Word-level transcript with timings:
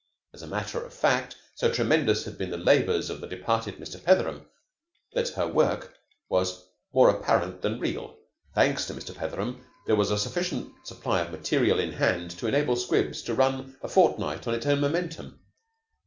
As 0.33 0.41
a 0.41 0.47
matter 0.47 0.83
of 0.83 0.95
fact, 0.95 1.35
so 1.53 1.71
tremendous 1.71 2.25
had 2.25 2.35
been 2.35 2.49
the 2.49 2.57
labors 2.57 3.11
of 3.11 3.21
the 3.21 3.27
departed 3.27 3.77
Mr. 3.77 4.03
Petheram, 4.03 4.47
that 5.13 5.29
her 5.29 5.47
work 5.47 5.95
was 6.27 6.65
more 6.91 7.11
apparent 7.11 7.61
than 7.61 7.79
real. 7.79 8.17
Thanks 8.55 8.85
to 8.87 8.95
Mr. 8.95 9.15
Petheram, 9.15 9.63
there 9.85 9.95
was 9.95 10.09
a 10.09 10.17
sufficient 10.17 10.73
supply 10.87 11.21
of 11.21 11.29
material 11.31 11.79
in 11.79 11.91
hand 11.91 12.31
to 12.39 12.47
enable 12.47 12.75
'Squibs' 12.75 13.21
to 13.21 13.35
run 13.35 13.77
a 13.83 13.87
fortnight 13.87 14.47
on 14.47 14.55
its 14.55 14.65
own 14.65 14.79
momentum. 14.79 15.39